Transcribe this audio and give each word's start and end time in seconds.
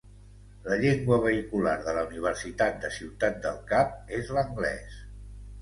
La 0.67 0.77
llengua 0.83 1.19
vehicular 1.25 1.75
de 1.87 1.93
la 1.99 2.05
Universitat 2.11 2.81
de 2.87 2.91
Ciutat 2.97 3.39
del 3.47 3.63
Cap 3.73 4.13
és 4.21 4.33
l'anglès. 4.39 4.99